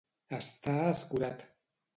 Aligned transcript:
Estar 0.37 0.77
escurat. 0.95 1.49